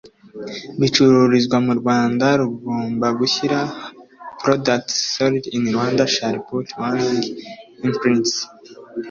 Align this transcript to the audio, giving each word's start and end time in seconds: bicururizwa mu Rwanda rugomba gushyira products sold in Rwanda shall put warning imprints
bicururizwa 0.79 1.57
mu 1.65 1.73
Rwanda 1.79 2.25
rugomba 2.41 3.07
gushyira 3.19 3.57
products 4.41 4.95
sold 5.13 5.43
in 5.55 5.63
Rwanda 5.73 6.03
shall 6.13 6.37
put 6.47 6.67
warning 6.79 7.21
imprints 7.85 8.33